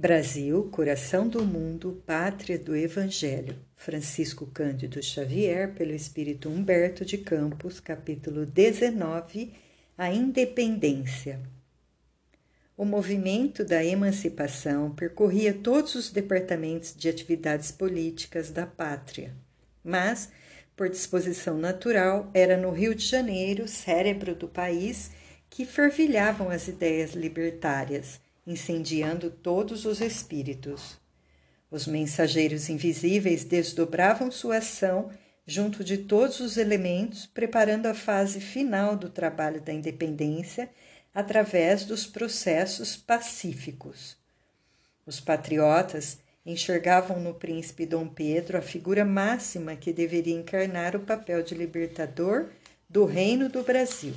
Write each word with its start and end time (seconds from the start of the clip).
Brasil, 0.00 0.68
coração 0.70 1.26
do 1.26 1.44
mundo, 1.44 2.00
pátria 2.06 2.56
do 2.56 2.76
Evangelho. 2.76 3.58
Francisco 3.74 4.46
Cândido 4.46 5.02
Xavier, 5.02 5.74
pelo 5.74 5.90
Espírito 5.90 6.48
Humberto 6.48 7.04
de 7.04 7.18
Campos, 7.18 7.80
capítulo 7.80 8.46
19, 8.46 9.52
A 9.98 10.12
Independência. 10.12 11.40
O 12.76 12.84
movimento 12.84 13.64
da 13.64 13.84
emancipação 13.84 14.94
percorria 14.94 15.52
todos 15.52 15.96
os 15.96 16.12
departamentos 16.12 16.94
de 16.94 17.08
atividades 17.08 17.72
políticas 17.72 18.52
da 18.52 18.68
pátria, 18.68 19.34
mas, 19.82 20.30
por 20.76 20.88
disposição 20.88 21.58
natural, 21.58 22.30
era 22.32 22.56
no 22.56 22.70
Rio 22.70 22.94
de 22.94 23.04
Janeiro, 23.04 23.66
cérebro 23.66 24.36
do 24.36 24.46
país, 24.46 25.10
que 25.50 25.66
fervilhavam 25.66 26.50
as 26.50 26.68
ideias 26.68 27.14
libertárias, 27.14 28.20
incendiando 28.48 29.30
todos 29.30 29.84
os 29.84 30.00
espíritos. 30.00 30.98
Os 31.70 31.86
mensageiros 31.86 32.70
invisíveis 32.70 33.44
desdobravam 33.44 34.30
sua 34.30 34.56
ação 34.56 35.10
junto 35.46 35.84
de 35.84 35.98
todos 35.98 36.40
os 36.40 36.56
elementos, 36.56 37.26
preparando 37.26 37.86
a 37.86 37.94
fase 37.94 38.40
final 38.40 38.96
do 38.96 39.10
trabalho 39.10 39.60
da 39.60 39.72
independência 39.72 40.70
através 41.14 41.84
dos 41.84 42.06
processos 42.06 42.96
pacíficos. 42.96 44.16
Os 45.04 45.20
patriotas 45.20 46.18
enxergavam 46.44 47.20
no 47.20 47.34
príncipe 47.34 47.84
Dom 47.84 48.08
Pedro 48.08 48.56
a 48.56 48.62
figura 48.62 49.04
máxima 49.04 49.76
que 49.76 49.92
deveria 49.92 50.34
encarnar 50.34 50.96
o 50.96 51.00
papel 51.00 51.42
de 51.42 51.54
libertador 51.54 52.48
do 52.88 53.04
Reino 53.04 53.50
do 53.50 53.62
Brasil. 53.62 54.14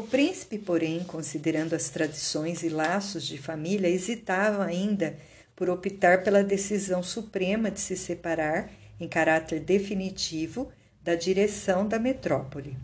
O 0.00 0.02
príncipe, 0.02 0.56
porém, 0.56 1.04
considerando 1.04 1.74
as 1.74 1.90
tradições 1.90 2.62
e 2.62 2.70
laços 2.70 3.22
de 3.26 3.36
família, 3.36 3.86
hesitava 3.86 4.64
ainda 4.64 5.18
por 5.54 5.68
optar 5.68 6.24
pela 6.24 6.42
decisão 6.42 7.02
suprema 7.02 7.70
de 7.70 7.80
se 7.80 7.94
separar, 7.98 8.70
em 8.98 9.06
caráter 9.06 9.60
definitivo, 9.60 10.72
da 11.04 11.14
direção 11.14 11.86
da 11.86 11.98
metrópole. 11.98 12.78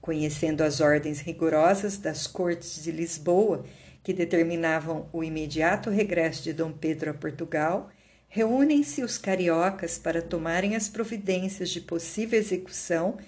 Conhecendo 0.00 0.62
as 0.62 0.80
ordens 0.80 1.18
rigorosas 1.18 1.98
das 1.98 2.28
cortes 2.28 2.84
de 2.84 2.92
Lisboa, 2.92 3.64
que 4.04 4.12
determinavam 4.12 5.08
o 5.12 5.24
imediato 5.24 5.90
regresso 5.90 6.44
de 6.44 6.52
Dom 6.52 6.70
Pedro 6.70 7.10
a 7.10 7.14
Portugal, 7.14 7.90
reúnem-se 8.28 9.02
os 9.02 9.18
cariocas 9.18 9.98
para 9.98 10.22
tomarem 10.22 10.76
as 10.76 10.88
providências 10.88 11.68
de 11.68 11.80
possível 11.80 12.38
execução 12.38 13.18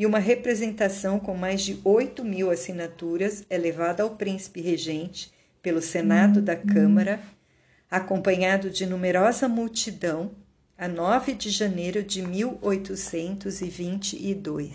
e 0.00 0.06
uma 0.06 0.18
representação 0.18 1.20
com 1.20 1.36
mais 1.36 1.60
de 1.60 1.78
8 1.84 2.24
mil 2.24 2.50
assinaturas 2.50 3.44
é 3.50 3.58
levada 3.58 4.02
ao 4.02 4.16
príncipe 4.16 4.62
regente 4.62 5.30
pelo 5.60 5.82
Senado 5.82 6.40
da 6.40 6.56
Câmara, 6.56 7.20
acompanhado 7.90 8.70
de 8.70 8.86
numerosa 8.86 9.46
multidão, 9.46 10.30
a 10.78 10.88
9 10.88 11.34
de 11.34 11.50
janeiro 11.50 12.02
de 12.02 12.22
1822. 12.22 14.72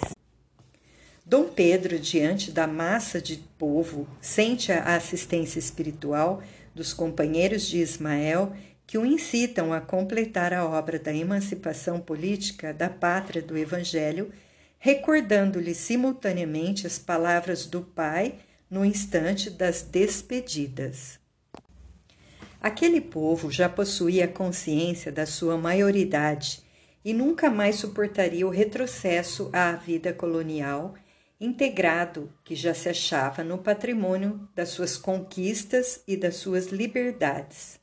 Dom 1.26 1.46
Pedro, 1.46 1.98
diante 1.98 2.52
da 2.52 2.68
massa 2.68 3.20
de 3.20 3.38
povo, 3.58 4.08
sente 4.22 4.72
a 4.72 4.96
assistência 4.96 5.58
espiritual 5.58 6.44
dos 6.76 6.94
companheiros 6.94 7.66
de 7.66 7.80
Ismael 7.80 8.53
que 8.86 9.00
o 9.00 9.03
incitam 9.03 9.73
a 9.73 9.81
completar 9.81 10.53
a 10.53 10.64
obra 10.64 11.00
da 11.00 11.12
emancipação 11.12 12.00
política 12.00 12.72
da 12.72 12.92
pátria 12.92 13.42
do 13.42 13.58
Evangelho, 13.58 14.31
recordando-lhe 14.86 15.73
simultaneamente 15.73 16.86
as 16.86 17.00
palavras 17.00 17.66
do 17.66 17.81
Pai 17.81 18.36
no 18.69 18.86
instante 18.86 19.50
das 19.50 19.81
despedidas. 19.81 21.19
Aquele 22.61 23.02
povo 23.02 23.50
já 23.50 23.67
possuía 23.67 24.28
consciência 24.28 25.11
da 25.11 25.25
sua 25.25 25.58
maioridade 25.58 26.61
e 27.03 27.13
nunca 27.13 27.50
mais 27.50 27.78
suportaria 27.78 28.45
o 28.45 28.52
retrocesso 28.52 29.50
à 29.51 29.72
vida 29.72 30.13
colonial 30.13 30.94
integrado 31.41 32.31
que 32.44 32.53
já 32.53 32.75
se 32.75 32.88
achava 32.88 33.44
no 33.44 33.57
patrimônio 33.57 34.47
das 34.53 34.69
suas 34.69 34.97
conquistas 34.97 36.03
e 36.07 36.16
das 36.16 36.35
suas 36.35 36.67
liberdades. 36.67 37.79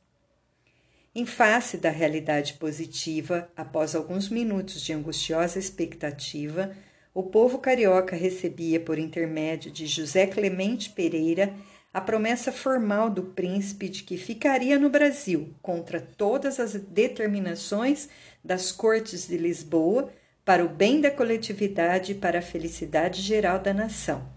Em 1.13 1.25
face 1.25 1.75
da 1.75 1.89
realidade 1.89 2.53
positiva, 2.53 3.51
após 3.57 3.93
alguns 3.93 4.29
minutos 4.29 4.81
de 4.81 4.93
angustiosa 4.93 5.59
expectativa, 5.59 6.73
o 7.13 7.23
povo 7.23 7.59
carioca 7.59 8.15
recebia, 8.15 8.79
por 8.79 8.97
intermédio 8.97 9.71
de 9.71 9.85
José 9.85 10.25
Clemente 10.25 10.89
Pereira, 10.89 11.53
a 11.93 12.01
promessa 12.01 12.51
formal 12.51 13.09
do 13.09 13.21
príncipe 13.21 13.87
de 13.87 14.01
que 14.01 14.17
ficaria 14.17 14.79
no 14.79 14.89
Brasil 14.89 15.53
contra 15.61 16.01
todas 16.01 16.59
as 16.59 16.73
determinações 16.73 18.09
das 18.43 18.71
cortes 18.71 19.27
de 19.27 19.37
Lisboa 19.37 20.11
para 20.43 20.65
o 20.65 20.69
bem 20.69 20.99
da 20.99 21.11
coletividade 21.11 22.13
e 22.13 22.15
para 22.15 22.39
a 22.39 22.41
felicidade 22.41 23.21
geral 23.21 23.59
da 23.59 23.73
nação. 23.73 24.27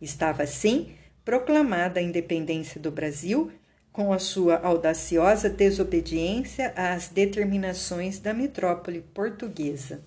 Estava, 0.00 0.42
assim, 0.42 0.94
proclamada 1.24 1.98
a 2.00 2.02
independência 2.02 2.78
do 2.78 2.90
Brasil 2.90 3.50
com 3.90 4.12
a 4.12 4.18
sua 4.18 4.58
audaciosa 4.58 5.48
desobediência 5.48 6.74
às 6.76 7.08
determinações 7.08 8.18
da 8.18 8.34
metrópole 8.34 9.00
portuguesa. 9.00 10.04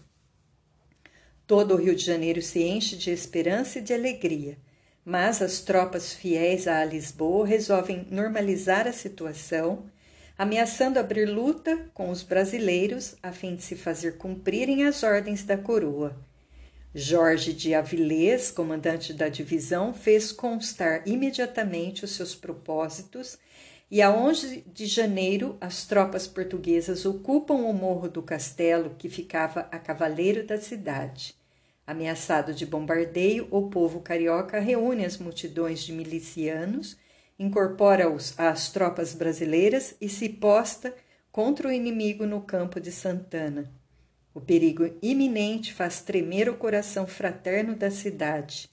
Todo 1.49 1.73
o 1.73 1.77
Rio 1.77 1.95
de 1.95 2.05
Janeiro 2.05 2.43
se 2.43 2.61
enche 2.61 2.95
de 2.95 3.09
esperança 3.09 3.79
e 3.79 3.81
de 3.81 3.91
alegria, 3.91 4.55
mas 5.03 5.41
as 5.41 5.61
tropas 5.61 6.13
fiéis 6.13 6.67
a 6.67 6.85
Lisboa 6.85 7.43
resolvem 7.43 8.05
normalizar 8.11 8.87
a 8.87 8.93
situação 8.93 9.89
ameaçando 10.37 10.99
abrir 10.99 11.25
luta 11.25 11.89
com 11.91 12.11
os 12.11 12.21
brasileiros 12.21 13.15
a 13.23 13.31
fim 13.31 13.55
de 13.55 13.63
se 13.63 13.75
fazer 13.75 14.19
cumprirem 14.19 14.85
as 14.85 15.01
ordens 15.01 15.43
da 15.43 15.57
coroa. 15.57 16.15
Jorge 16.93 17.51
de 17.51 17.73
Avilés, 17.73 18.51
comandante 18.51 19.11
da 19.11 19.27
divisão, 19.27 19.91
fez 19.91 20.31
constar 20.31 21.01
imediatamente 21.07 22.05
os 22.05 22.11
seus 22.11 22.35
propósitos 22.35 23.39
e 23.89 24.01
a 24.01 24.11
11 24.11 24.65
de 24.73 24.85
janeiro 24.85 25.57
as 25.59 25.85
tropas 25.85 26.27
portuguesas 26.27 27.05
ocupam 27.05 27.55
o 27.55 27.73
morro 27.73 28.07
do 28.07 28.21
castelo 28.21 28.95
que 28.97 29.09
ficava 29.09 29.67
a 29.71 29.79
cavaleiro 29.79 30.45
da 30.45 30.57
cidade. 30.57 31.35
Ameaçado 31.85 32.53
de 32.53 32.65
bombardeio, 32.65 33.47
o 33.49 33.69
povo 33.69 33.99
carioca 33.99 34.59
reúne 34.59 35.05
as 35.05 35.17
multidões 35.17 35.81
de 35.81 35.91
milicianos 35.91 36.97
incorpora-os 37.39 38.37
às 38.37 38.69
tropas 38.69 39.13
brasileiras 39.13 39.95
e 40.01 40.09
se 40.09 40.27
posta 40.27 40.93
contra 41.31 41.69
o 41.69 41.71
inimigo 41.71 42.25
no 42.25 42.41
campo 42.41 42.81
de 42.81 42.91
Santana. 42.91 43.71
O 44.33 44.41
perigo 44.41 44.93
iminente 45.01 45.73
faz 45.73 46.01
tremer 46.01 46.49
o 46.49 46.57
coração 46.57 47.07
fraterno 47.07 47.75
da 47.75 47.89
cidade. 47.89 48.69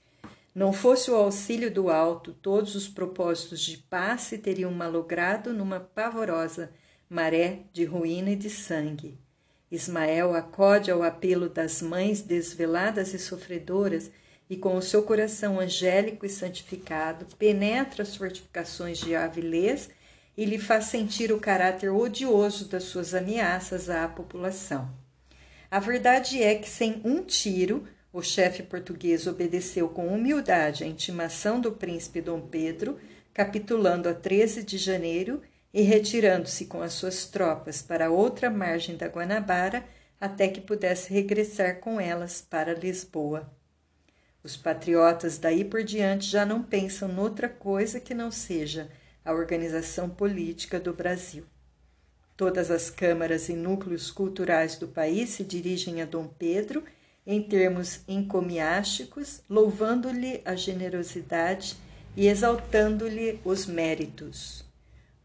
Não 0.57 0.73
fosse 0.73 1.11
o 1.11 1.15
auxílio 1.15 1.71
do 1.71 1.91
alto, 1.91 2.33
todos 2.33 2.75
os 2.75 2.89
propósitos 2.89 3.61
de 3.61 3.77
paz 3.77 4.23
se 4.23 4.39
teriam 4.39 4.73
malogrado 4.73 5.53
numa 5.53 5.79
pavorosa 5.79 6.73
maré 7.11 7.65
de 7.75 7.85
ruína 7.85 8.31
e 8.31 8.37
de 8.37 8.49
sangue. 8.49 9.19
Ismael 9.71 10.35
acode 10.35 10.91
ao 10.91 11.03
apelo 11.03 11.51
das 11.51 11.83
mães 11.83 12.23
desveladas 12.23 13.13
e 13.13 13.19
sofredoras 13.19 14.11
e 14.49 14.57
com 14.57 14.77
o 14.77 14.81
seu 14.81 15.03
coração 15.03 15.61
angélico 15.61 16.25
e 16.25 16.31
santificado, 16.31 17.27
penetra 17.37 18.03
as 18.03 18.17
fortificações 18.17 18.97
de 18.97 19.15
Avilés 19.15 19.91
e 20.35 20.47
lhe 20.47 20.59
faz 20.59 20.87
sentir 20.87 21.33
o 21.33 21.39
caráter 21.39 21.91
odioso 21.91 22.67
das 22.67 22.85
suas 22.85 23.13
ameaças 23.13 23.91
à 23.91 24.09
população. 24.09 24.89
A 25.71 25.79
verdade 25.79 26.43
é 26.43 26.55
que, 26.55 26.67
sem 26.71 27.03
um 27.05 27.23
tiro, 27.23 27.87
o 28.17 28.23
chefe 28.23 28.63
português 28.63 29.27
obedeceu 29.27 29.91
com 29.91 30.07
humildade 30.07 30.83
à 30.83 30.87
intimação 30.87 31.61
do 31.61 31.73
príncipe 31.73 32.23
Dom 32.23 32.41
Pedro, 32.41 32.99
capitulando 33.35 34.09
a 34.09 34.15
13 34.15 34.63
de 34.63 34.79
janeiro 34.79 35.43
e 35.71 35.83
retirando-se 35.83 36.65
com 36.65 36.81
as 36.81 36.95
suas 36.95 37.27
tropas 37.27 37.83
para 37.83 38.11
outra 38.11 38.49
margem 38.49 38.97
da 38.97 39.07
Guanabara 39.07 39.85
até 40.19 40.49
que 40.49 40.63
pudesse 40.63 41.13
regressar 41.13 41.79
com 41.79 42.01
elas 42.01 42.41
para 42.41 42.73
Lisboa. 42.73 43.53
Os 44.43 44.57
patriotas 44.57 45.37
daí 45.37 45.63
por 45.63 45.85
diante 45.85 46.25
já 46.25 46.47
não 46.47 46.63
pensam 46.63 47.09
noutra 47.09 47.51
coisa 47.51 48.01
que 48.01 48.15
não 48.15 48.31
seja 48.31 48.89
a 49.23 49.35
organização 49.35 50.09
política 50.09 50.81
do 50.81 50.95
Brasil. 50.95 51.45
Todas 52.35 52.71
as 52.71 52.89
câmaras 52.89 53.51
e 53.51 53.53
núcleos 53.53 54.11
culturais 54.11 54.79
do 54.79 54.89
país 54.89 55.29
se 55.29 55.45
dirigem 55.45 56.01
a 56.01 56.07
Dom 56.07 56.27
Pedro 56.27 56.83
em 57.27 57.43
termos 57.43 58.01
encomiásticos, 58.07 59.43
louvando-lhe 59.51 60.41
a 60.45 60.55
generosidade 60.55 61.77
e 62.17 62.29
exaltando-lhe 62.29 63.41
os 63.45 63.67
méritos. 63.67 64.65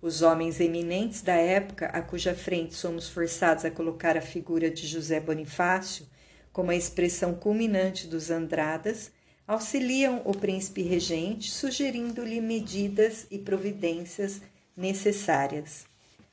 Os 0.01 0.23
homens 0.23 0.59
eminentes 0.59 1.21
da 1.21 1.35
época, 1.35 1.85
a 1.87 2.01
cuja 2.01 2.33
frente 2.33 2.73
somos 2.73 3.07
forçados 3.07 3.63
a 3.63 3.69
colocar 3.69 4.17
a 4.17 4.21
figura 4.21 4.69
de 4.71 4.87
José 4.87 5.19
Bonifácio, 5.19 6.07
como 6.51 6.71
a 6.71 6.75
expressão 6.75 7.35
culminante 7.35 8.07
dos 8.07 8.31
Andradas, 8.31 9.11
auxiliam 9.47 10.21
o 10.25 10.33
príncipe 10.33 10.81
regente, 10.81 11.51
sugerindo-lhe 11.51 12.41
medidas 12.41 13.27
e 13.29 13.37
providências 13.37 14.41
necessárias. 14.75 15.85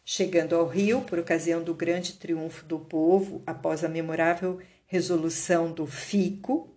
Chegando 0.02 0.54
ao 0.56 0.66
Rio, 0.66 1.02
por 1.02 1.18
ocasião 1.18 1.62
do 1.62 1.74
grande 1.74 2.14
triunfo 2.14 2.64
do 2.64 2.78
povo 2.78 3.42
após 3.46 3.84
a 3.84 3.88
memorável 3.88 4.58
resolução 4.88 5.70
do 5.70 5.86
FICO, 5.86 6.74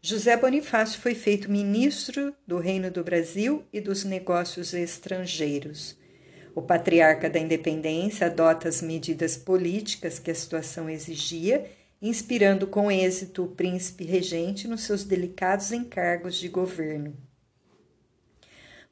José 0.00 0.36
Bonifácio 0.36 1.00
foi 1.00 1.12
feito 1.12 1.50
ministro 1.50 2.32
do 2.46 2.58
Reino 2.58 2.88
do 2.88 3.02
Brasil 3.02 3.64
e 3.72 3.80
dos 3.80 4.04
Negócios 4.04 4.72
Estrangeiros. 4.72 5.98
O 6.54 6.62
patriarca 6.62 7.28
da 7.28 7.40
independência 7.40 8.28
adota 8.28 8.68
as 8.68 8.80
medidas 8.80 9.36
políticas 9.36 10.20
que 10.20 10.30
a 10.30 10.34
situação 10.34 10.88
exigia, 10.88 11.68
inspirando 12.00 12.64
com 12.66 12.90
êxito 12.90 13.44
o 13.44 13.48
príncipe 13.48 14.04
regente 14.04 14.68
nos 14.68 14.82
seus 14.82 15.02
delicados 15.02 15.72
encargos 15.72 16.36
de 16.36 16.48
governo. 16.48 17.16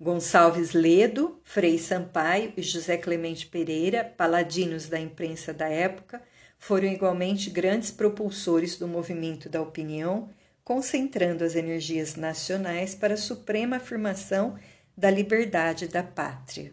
Gonçalves 0.01 0.73
Ledo, 0.73 1.39
Frei 1.45 1.79
Sampaio 1.79 2.53
e 2.57 2.63
José 2.63 2.97
Clemente 2.97 3.47
Pereira, 3.47 4.03
paladinos 4.03 4.89
da 4.89 4.99
imprensa 4.99 5.53
da 5.53 5.69
época, 5.69 6.21
foram 6.61 6.87
igualmente 6.87 7.49
grandes 7.49 7.91
propulsores 7.91 8.77
do 8.77 8.87
movimento 8.87 9.49
da 9.49 9.63
opinião, 9.63 10.29
concentrando 10.63 11.43
as 11.43 11.57
energias 11.57 12.17
nacionais 12.17 12.95
para 12.95 13.15
a 13.15 13.17
suprema 13.17 13.77
afirmação 13.77 14.57
da 14.95 15.11
liberdade 15.11 15.89
da 15.89 16.03
pátria. 16.03 16.73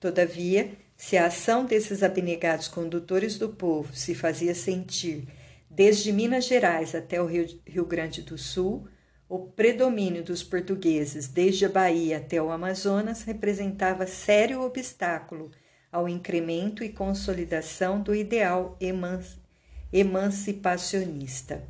Todavia, 0.00 0.72
se 0.96 1.16
a 1.16 1.26
ação 1.26 1.64
desses 1.64 2.02
abnegados 2.02 2.66
condutores 2.66 3.38
do 3.38 3.48
povo 3.48 3.94
se 3.94 4.16
fazia 4.16 4.54
sentir 4.54 5.28
desde 5.70 6.12
Minas 6.12 6.44
Gerais 6.44 6.92
até 6.92 7.22
o 7.22 7.26
Rio, 7.26 7.46
Rio 7.64 7.86
Grande 7.86 8.20
do 8.20 8.36
Sul, 8.36 8.88
o 9.28 9.38
predomínio 9.38 10.24
dos 10.24 10.42
portugueses 10.42 11.28
desde 11.28 11.64
a 11.64 11.68
Bahia 11.68 12.18
até 12.18 12.42
o 12.42 12.50
Amazonas 12.50 13.22
representava 13.22 14.08
sério 14.08 14.60
obstáculo 14.60 15.52
ao 15.94 16.08
incremento 16.08 16.82
e 16.82 16.88
consolidação 16.88 18.02
do 18.02 18.12
ideal 18.12 18.76
emancipacionista. 19.92 21.62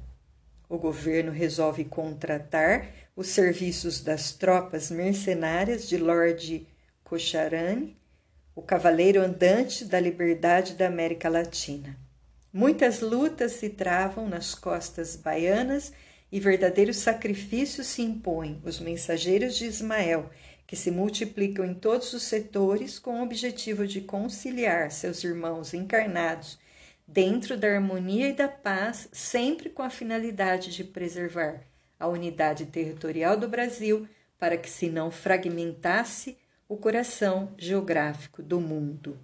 O 0.66 0.78
governo 0.78 1.30
resolve 1.30 1.84
contratar 1.84 2.88
os 3.14 3.28
serviços 3.28 4.00
das 4.00 4.32
tropas 4.32 4.90
mercenárias 4.90 5.86
de 5.86 5.98
Lord 5.98 6.66
Cochrane, 7.04 7.98
o 8.56 8.62
cavaleiro 8.62 9.20
andante 9.20 9.84
da 9.84 10.00
liberdade 10.00 10.72
da 10.72 10.86
América 10.86 11.28
Latina. 11.28 11.94
Muitas 12.50 13.00
lutas 13.00 13.52
se 13.52 13.68
travam 13.68 14.26
nas 14.26 14.54
costas 14.54 15.16
baianas 15.16 15.92
e 16.32 16.40
verdadeiros 16.40 16.96
sacrifícios 16.96 17.88
se 17.88 18.00
impõem 18.00 18.58
os 18.64 18.80
mensageiros 18.80 19.54
de 19.54 19.66
Ismael, 19.66 20.30
que 20.66 20.76
se 20.76 20.90
multiplicam 20.90 21.64
em 21.64 21.74
todos 21.74 22.12
os 22.12 22.22
setores 22.22 22.98
com 22.98 23.20
o 23.20 23.22
objetivo 23.22 23.86
de 23.86 24.00
conciliar 24.00 24.90
seus 24.90 25.22
irmãos 25.22 25.74
encarnados 25.74 26.58
dentro 27.06 27.56
da 27.56 27.68
harmonia 27.68 28.28
e 28.28 28.32
da 28.32 28.48
paz, 28.48 29.08
sempre 29.12 29.68
com 29.68 29.82
a 29.82 29.90
finalidade 29.90 30.74
de 30.74 30.84
preservar 30.84 31.60
a 31.98 32.08
unidade 32.08 32.66
territorial 32.66 33.36
do 33.36 33.48
Brasil 33.48 34.08
para 34.38 34.56
que 34.56 34.68
se 34.68 34.88
não 34.88 35.10
fragmentasse 35.10 36.36
o 36.68 36.76
coração 36.76 37.54
geográfico 37.56 38.42
do 38.42 38.60
mundo. 38.60 39.18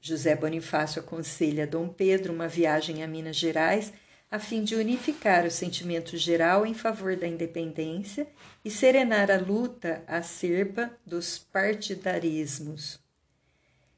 José 0.00 0.36
Bonifácio 0.36 1.00
aconselha 1.00 1.64
a 1.64 1.66
Dom 1.66 1.88
Pedro 1.88 2.32
uma 2.32 2.46
viagem 2.46 3.02
a 3.02 3.06
Minas 3.08 3.36
Gerais 3.36 3.92
a 4.34 4.38
fim 4.40 4.64
de 4.64 4.74
unificar 4.74 5.46
o 5.46 5.50
sentimento 5.50 6.16
geral 6.16 6.66
em 6.66 6.74
favor 6.74 7.14
da 7.14 7.24
independência 7.24 8.26
e 8.64 8.68
serenar 8.68 9.30
a 9.30 9.36
luta 9.36 10.02
acerba 10.08 10.90
dos 11.06 11.38
partidarismos. 11.38 12.98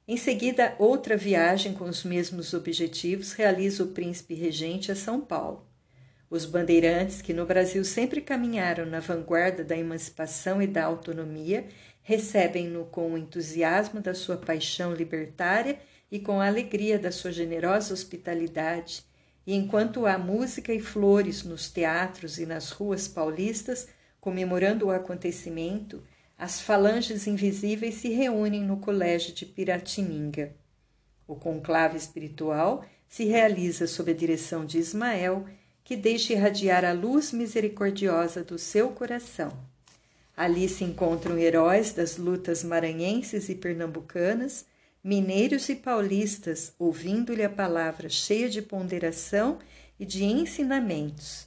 Em 0.07 0.19
seguida, 0.19 0.77
outra 0.79 1.17
viagem 1.17 1.73
com 1.73 1.87
os 1.87 2.05
mesmos 2.05 2.53
objetivos 2.53 3.33
realiza 3.33 3.83
o 3.83 3.93
príncipe 3.93 4.35
regente 4.35 4.93
a 4.93 4.95
São 4.95 5.23
Paulo. 5.23 5.67
Os 6.29 6.45
bandeirantes, 6.45 7.23
que 7.23 7.33
no 7.33 7.47
Brasil 7.47 7.83
sempre 7.83 8.21
caminharam 8.21 8.85
na 8.85 9.01
vanguarda 9.01 9.65
da 9.65 9.75
emancipação 9.75 10.61
e 10.61 10.67
da 10.67 10.85
autonomia, 10.85 11.67
recebem-no 12.03 12.85
com 12.85 13.15
o 13.15 13.17
entusiasmo 13.17 14.03
da 14.03 14.13
sua 14.13 14.37
paixão 14.37 14.93
libertária 14.93 15.79
e 16.13 16.21
com 16.21 16.43
a 16.43 16.47
alegria 16.47 16.99
da 16.99 17.11
sua 17.11 17.33
generosa 17.33 17.95
hospitalidade 17.95 19.03
e 19.47 19.55
enquanto 19.55 20.07
há 20.07 20.19
música 20.19 20.75
e 20.75 20.81
flores 20.81 21.45
nos 21.45 21.71
teatros 21.71 22.39
e 22.39 22.45
nas 22.45 22.71
ruas 22.71 23.07
paulistas, 23.07 23.87
comemorando 24.21 24.87
o 24.87 24.91
acontecimento, 24.91 26.03
as 26.37 26.61
falanges 26.61 27.27
invisíveis 27.27 27.95
se 27.95 28.09
reúnem 28.09 28.63
no 28.63 28.79
colégio 28.79 29.33
de 29.33 29.47
Piratininga. 29.47 30.55
O 31.27 31.37
conclave 31.37 31.97
espiritual 31.97 32.85
se 33.09 33.25
realiza 33.25 33.87
sob 33.87 34.11
a 34.11 34.15
direção 34.15 34.67
de 34.67 34.79
Ismael, 34.79 35.47
que 35.85 35.97
deixa 35.97 36.33
irradiar 36.33 36.85
a 36.85 36.93
luz 36.93 37.33
misericordiosa 37.33 38.43
do 38.43 38.59
seu 38.59 38.91
coração. 38.91 39.57
Ali 40.37 40.69
se 40.69 40.85
encontram 40.85 41.39
heróis 41.39 41.93
das 41.93 42.17
lutas 42.17 42.65
maranhenses 42.65 43.49
e 43.49 43.55
pernambucanas, 43.55 44.67
mineiros 45.07 45.69
e 45.69 45.77
paulistas 45.77 46.75
ouvindo-lhe 46.77 47.45
a 47.45 47.49
palavra 47.49 48.09
cheia 48.09 48.49
de 48.49 48.61
ponderação 48.61 49.61
e 50.01 50.05
de 50.05 50.25
ensinamentos. 50.25 51.47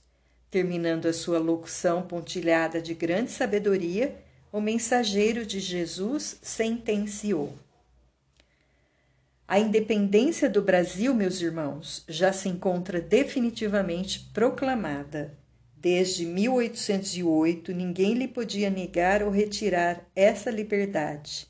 Terminando 0.49 1.07
a 1.07 1.11
sua 1.11 1.39
locução 1.39 2.03
pontilhada 2.03 2.81
de 2.81 2.93
grande 2.93 3.31
sabedoria, 3.31 4.15
o 4.49 4.61
mensageiro 4.61 5.45
de 5.45 5.59
Jesus 5.59 6.39
sentenciou: 6.41 7.53
A 9.45 9.59
independência 9.59 10.49
do 10.49 10.61
Brasil, 10.61 11.13
meus 11.13 11.41
irmãos, 11.41 12.05
já 12.07 12.31
se 12.31 12.47
encontra 12.47 13.01
definitivamente 13.01 14.21
proclamada. 14.33 15.37
Desde 15.75 16.25
1808, 16.25 17.73
ninguém 17.73 18.13
lhe 18.13 18.27
podia 18.29 18.69
negar 18.69 19.21
ou 19.21 19.29
retirar 19.29 20.09
essa 20.15 20.49
liberdade. 20.49 21.48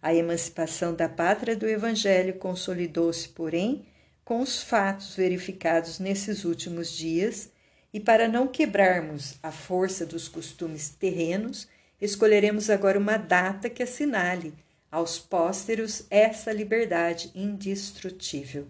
A 0.00 0.14
emancipação 0.14 0.94
da 0.94 1.08
pátria 1.08 1.56
do 1.56 1.68
Evangelho 1.68 2.34
consolidou-se, 2.34 3.28
porém, 3.30 3.84
com 4.24 4.40
os 4.40 4.62
fatos 4.62 5.16
verificados 5.16 5.98
nesses 5.98 6.44
últimos 6.44 6.92
dias, 6.92 7.50
e 7.92 7.98
para 7.98 8.28
não 8.28 8.46
quebrarmos 8.46 9.36
a 9.42 9.50
força 9.50 10.04
dos 10.04 10.28
costumes 10.28 10.90
terrenos, 10.90 11.66
escolheremos 12.00 12.70
agora 12.70 12.98
uma 12.98 13.16
data 13.16 13.68
que 13.68 13.82
assinale 13.82 14.54
aos 14.90 15.18
pósteros 15.18 16.04
essa 16.10 16.52
liberdade 16.52 17.30
indestrutível. 17.34 18.66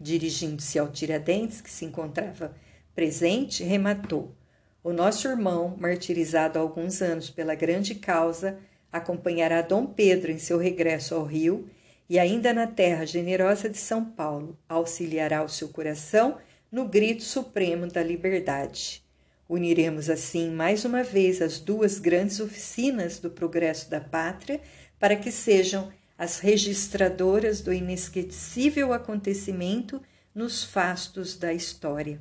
Dirigindo-se 0.00 0.78
ao 0.78 0.88
Tiradentes, 0.88 1.60
que 1.60 1.70
se 1.70 1.84
encontrava 1.84 2.54
presente, 2.94 3.64
rematou: 3.64 4.34
O 4.82 4.92
nosso 4.92 5.26
irmão, 5.26 5.76
martirizado 5.78 6.58
há 6.58 6.62
alguns 6.62 7.00
anos 7.00 7.30
pela 7.30 7.54
grande 7.54 7.94
causa, 7.94 8.58
acompanhará 8.92 9.62
Dom 9.62 9.86
Pedro 9.86 10.30
em 10.30 10.38
seu 10.38 10.58
regresso 10.58 11.14
ao 11.14 11.24
Rio 11.24 11.68
e, 12.08 12.18
ainda 12.18 12.52
na 12.54 12.66
terra 12.66 13.04
generosa 13.04 13.68
de 13.68 13.78
São 13.78 14.04
Paulo, 14.04 14.58
auxiliará 14.68 15.42
o 15.42 15.48
seu 15.48 15.68
coração 15.68 16.38
no 16.70 16.86
grito 16.86 17.22
supremo 17.22 17.86
da 17.86 18.02
liberdade. 18.02 19.02
Uniremos 19.48 20.10
assim 20.10 20.50
mais 20.50 20.84
uma 20.84 21.02
vez 21.02 21.40
as 21.40 21.58
duas 21.58 21.98
grandes 21.98 22.38
oficinas 22.40 23.18
do 23.18 23.30
progresso 23.30 23.90
da 23.90 24.00
pátria 24.00 24.60
para 24.98 25.16
que 25.16 25.30
sejam 25.30 25.90
as 26.18 26.38
registradoras 26.38 27.60
do 27.60 27.72
inesquecível 27.72 28.92
acontecimento 28.92 30.02
nos 30.34 30.64
fastos 30.64 31.36
da 31.36 31.52
história. 31.54 32.20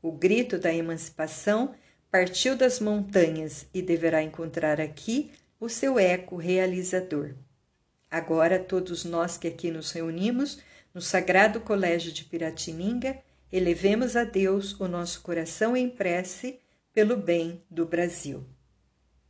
O 0.00 0.12
grito 0.12 0.58
da 0.58 0.72
emancipação 0.72 1.74
partiu 2.10 2.54
das 2.54 2.78
montanhas 2.78 3.66
e 3.74 3.82
deverá 3.82 4.22
encontrar 4.22 4.80
aqui 4.80 5.32
o 5.64 5.68
seu 5.68 5.98
eco 5.98 6.36
realizador. 6.36 7.34
Agora, 8.10 8.58
todos 8.58 9.02
nós 9.02 9.38
que 9.38 9.48
aqui 9.48 9.70
nos 9.70 9.90
reunimos 9.92 10.58
no 10.92 11.00
Sagrado 11.00 11.58
Colégio 11.58 12.12
de 12.12 12.22
Piratininga, 12.22 13.18
elevemos 13.50 14.14
a 14.14 14.24
Deus 14.24 14.78
o 14.78 14.86
nosso 14.86 15.22
coração 15.22 15.74
em 15.74 15.88
prece 15.88 16.60
pelo 16.92 17.16
bem 17.16 17.62
do 17.70 17.86
Brasil. 17.86 18.44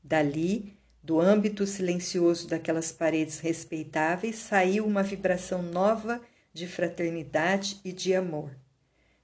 Dali, 0.03 0.77
do 1.01 1.21
âmbito 1.21 1.67
silencioso 1.69 2.49
daquelas 2.49 2.91
paredes 2.91 3.39
respeitáveis, 3.39 4.35
saiu 4.35 4.85
uma 4.85 5.05
vibração 5.05 5.63
nova 5.63 6.21
de 6.53 6.67
fraternidade 6.67 7.81
e 7.85 7.93
de 7.93 8.13
amor. 8.13 8.51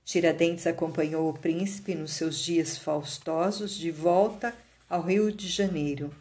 Tiradentes 0.04 0.64
acompanhou 0.64 1.28
o 1.28 1.34
príncipe 1.34 1.92
nos 1.94 2.12
seus 2.12 2.38
dias 2.38 2.78
faustosos 2.78 3.74
de 3.74 3.90
volta 3.90 4.54
ao 4.88 5.02
Rio 5.02 5.32
de 5.32 5.48
Janeiro 5.48 6.14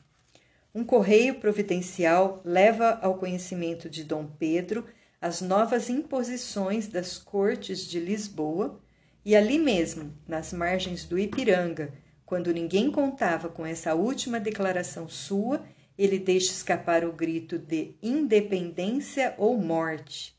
um 0.79 0.85
correio 0.85 1.35
providencial 1.35 2.41
leva 2.45 2.99
ao 3.01 3.15
conhecimento 3.15 3.89
de 3.89 4.01
Dom 4.05 4.25
Pedro 4.25 4.85
as 5.19 5.41
novas 5.41 5.89
imposições 5.89 6.87
das 6.87 7.17
cortes 7.17 7.85
de 7.85 7.99
Lisboa, 7.99 8.79
e 9.25 9.35
ali 9.35 9.59
mesmo, 9.59 10.13
nas 10.25 10.53
margens 10.53 11.03
do 11.03 11.19
Ipiranga, 11.19 11.93
quando 12.25 12.53
ninguém 12.53 12.89
contava 12.89 13.49
com 13.49 13.65
essa 13.65 13.93
última 13.93 14.39
declaração 14.39 15.09
sua, 15.09 15.65
ele 15.97 16.17
deixa 16.17 16.53
escapar 16.53 17.03
o 17.03 17.11
grito 17.11 17.59
de 17.59 17.95
independência 18.01 19.35
ou 19.37 19.57
morte, 19.57 20.33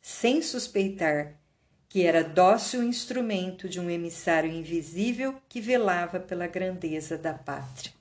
sem 0.00 0.40
suspeitar 0.40 1.40
que 1.88 2.06
era 2.06 2.22
dócil 2.22 2.82
instrumento 2.84 3.68
de 3.68 3.78
um 3.78 3.90
emissário 3.90 4.50
invisível 4.50 5.34
que 5.46 5.60
velava 5.60 6.18
pela 6.18 6.46
grandeza 6.46 7.18
da 7.18 7.34
pátria. 7.34 7.91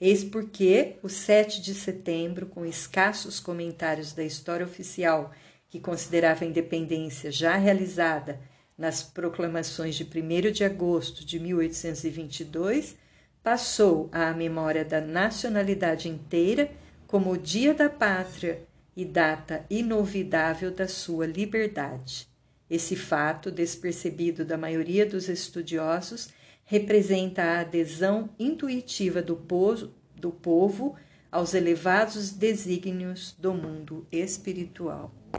Eis 0.00 0.24
porque 0.24 0.96
o 1.02 1.08
7 1.08 1.62
de 1.62 1.74
setembro, 1.74 2.46
com 2.46 2.66
escassos 2.66 3.38
comentários 3.38 4.12
da 4.12 4.24
história 4.24 4.66
oficial 4.66 5.32
que 5.68 5.80
considerava 5.80 6.44
a 6.44 6.48
independência 6.48 7.30
já 7.30 7.56
realizada 7.56 8.40
nas 8.76 9.02
proclamações 9.02 9.94
de 9.94 10.04
1 10.04 10.52
de 10.52 10.64
agosto 10.64 11.24
de 11.24 11.38
1822, 11.38 12.96
passou 13.42 14.08
à 14.10 14.32
memória 14.32 14.84
da 14.84 15.00
nacionalidade 15.00 16.08
inteira 16.08 16.70
como 17.06 17.30
o 17.30 17.38
Dia 17.38 17.72
da 17.72 17.88
Pátria 17.88 18.62
e 18.96 19.04
data 19.04 19.64
inovidável 19.70 20.70
da 20.70 20.88
sua 20.88 21.26
liberdade. 21.26 22.28
Esse 22.68 22.96
fato, 22.96 23.50
despercebido 23.50 24.44
da 24.44 24.56
maioria 24.56 25.04
dos 25.06 25.28
estudiosos, 25.28 26.30
representa 26.64 27.42
a 27.42 27.60
adesão 27.60 28.30
intuitiva 28.38 29.22
do 29.22 29.36
povo, 29.36 29.90
do 30.16 30.30
povo 30.30 30.96
aos 31.30 31.54
elevados 31.54 32.30
desígnios 32.30 33.34
do 33.38 33.52
mundo 33.52 34.06
espiritual. 34.10 35.12